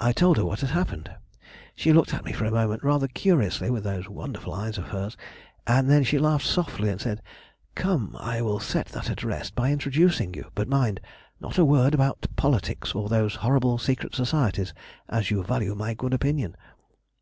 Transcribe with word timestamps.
I 0.00 0.12
told 0.12 0.38
her 0.38 0.46
what 0.46 0.60
had 0.60 0.70
happened. 0.70 1.10
"She 1.76 1.92
looked 1.92 2.14
at 2.14 2.24
me 2.24 2.32
for 2.32 2.46
a 2.46 2.50
moment 2.50 2.82
rather 2.82 3.06
curiously 3.06 3.68
with 3.68 3.84
those 3.84 4.08
wonderful 4.08 4.54
eyes 4.54 4.78
of 4.78 4.86
hers; 4.88 5.14
then 5.66 6.04
she 6.04 6.18
laughed 6.18 6.46
softly, 6.46 6.88
and 6.88 6.98
said, 6.98 7.20
'Come, 7.74 8.16
I 8.18 8.40
will 8.40 8.60
set 8.60 8.86
that 8.86 9.10
at 9.10 9.22
rest 9.22 9.54
by 9.54 9.70
introducing 9.70 10.32
you; 10.32 10.50
but 10.54 10.68
mind, 10.68 11.02
not 11.38 11.58
a 11.58 11.66
word 11.66 11.92
about 11.92 12.28
politics 12.34 12.94
or 12.94 13.10
those 13.10 13.34
horrible 13.34 13.76
secret 13.76 14.14
societies, 14.14 14.72
as 15.06 15.30
you 15.30 15.44
value 15.44 15.74
my 15.74 15.92
good 15.92 16.14
opinion.' 16.14 16.56